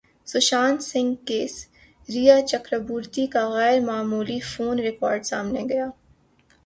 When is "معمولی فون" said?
3.79-4.79